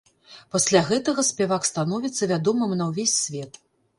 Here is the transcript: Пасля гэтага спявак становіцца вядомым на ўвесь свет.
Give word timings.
Пасля 0.53 0.79
гэтага 0.87 1.25
спявак 1.27 1.67
становіцца 1.71 2.29
вядомым 2.33 2.73
на 2.79 2.89
ўвесь 2.91 3.17
свет. 3.27 3.63